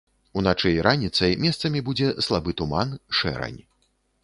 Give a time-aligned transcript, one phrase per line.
[0.39, 3.63] Уначы і раніцай месцамі будзе слабы туман, шэрань.